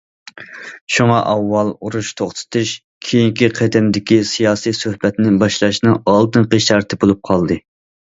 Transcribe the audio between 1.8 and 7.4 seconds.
ئۇرۇش توختىتىش كېيىنكى قېتىمدىكى سىياسىي سۆھبەتنى باشلاشنىڭ ئالدىنقى شەرتى بولۇپ